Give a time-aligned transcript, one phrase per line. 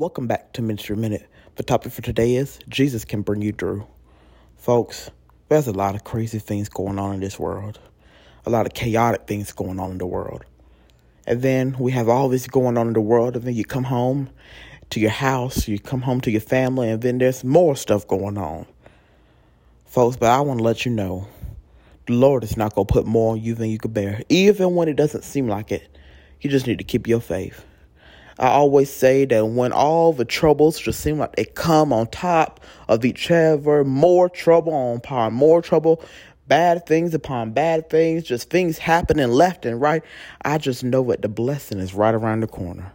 [0.00, 1.28] Welcome back to Ministry Minute.
[1.56, 3.84] The topic for today is Jesus can bring you through.
[4.56, 5.10] Folks,
[5.48, 7.80] there's a lot of crazy things going on in this world,
[8.46, 10.44] a lot of chaotic things going on in the world.
[11.26, 13.82] And then we have all this going on in the world, and then you come
[13.82, 14.30] home
[14.90, 18.38] to your house, you come home to your family, and then there's more stuff going
[18.38, 18.66] on.
[19.84, 21.26] Folks, but I want to let you know
[22.06, 24.76] the Lord is not going to put more on you than you can bear, even
[24.76, 25.88] when it doesn't seem like it.
[26.40, 27.64] You just need to keep your faith.
[28.38, 32.60] I always say that when all the troubles just seem like they come on top
[32.86, 36.02] of each other, more trouble on upon more trouble,
[36.46, 40.04] bad things upon bad things, just things happening left and right,
[40.44, 42.92] I just know that the blessing is right around the corner.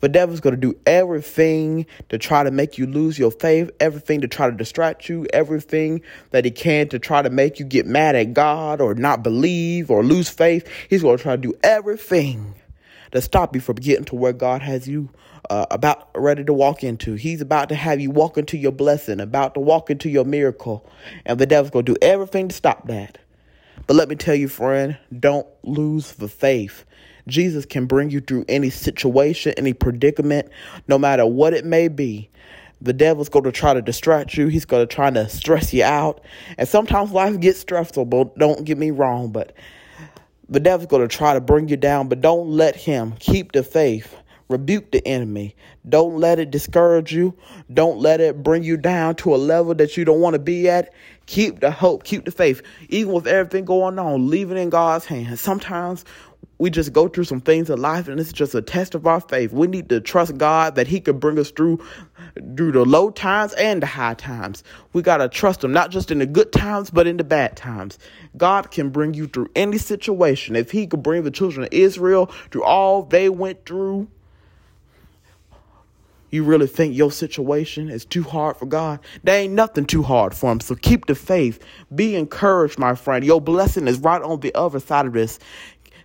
[0.00, 4.20] The devil's going to do everything to try to make you lose your faith, everything
[4.22, 7.86] to try to distract you, everything that he can to try to make you get
[7.86, 10.68] mad at God or not believe or lose faith.
[10.90, 12.54] He's going to try to do everything
[13.14, 15.08] to stop you from getting to where God has you
[15.48, 17.14] uh, about ready to walk into.
[17.14, 20.88] He's about to have you walk into your blessing, about to walk into your miracle.
[21.24, 23.18] And the devil's going to do everything to stop that.
[23.86, 26.84] But let me tell you, friend, don't lose the faith.
[27.28, 30.48] Jesus can bring you through any situation, any predicament,
[30.88, 32.30] no matter what it may be.
[32.80, 34.48] The devil's going to try to distract you.
[34.48, 36.20] He's going to try to stress you out.
[36.58, 39.30] And sometimes life gets stressful, but don't get me wrong.
[39.30, 39.54] But
[40.48, 43.14] the devil's going to try to bring you down, but don't let him.
[43.18, 44.16] Keep the faith.
[44.48, 45.56] Rebuke the enemy.
[45.88, 47.34] Don't let it discourage you.
[47.72, 50.68] Don't let it bring you down to a level that you don't want to be
[50.68, 50.92] at.
[51.26, 52.04] Keep the hope.
[52.04, 52.60] Keep the faith.
[52.90, 55.40] Even with everything going on, leave it in God's hands.
[55.40, 56.04] Sometimes
[56.58, 59.20] we just go through some things in life and it's just a test of our
[59.20, 59.52] faith.
[59.52, 61.84] We need to trust God that He could bring us through
[62.56, 64.64] through the low times and the high times.
[64.92, 67.98] We gotta trust Him, not just in the good times, but in the bad times.
[68.36, 70.56] God can bring you through any situation.
[70.56, 74.08] If He could bring the children of Israel through all they went through,
[76.34, 78.98] you really think your situation is too hard for God?
[79.22, 80.58] There ain't nothing too hard for Him.
[80.58, 81.64] So keep the faith.
[81.94, 83.24] Be encouraged, my friend.
[83.24, 85.38] Your blessing is right on the other side of this.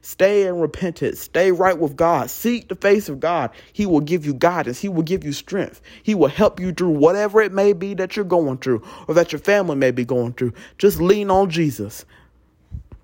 [0.02, 1.20] Stay in repentance.
[1.20, 2.30] Stay right with God.
[2.30, 3.52] Seek the face of God.
[3.74, 4.80] He will give you guidance.
[4.80, 5.82] He will give you strength.
[6.04, 9.32] He will help you through whatever it may be that you're going through or that
[9.32, 10.54] your family may be going through.
[10.78, 12.06] Just lean on Jesus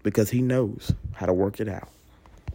[0.03, 1.89] because He knows how to work it out.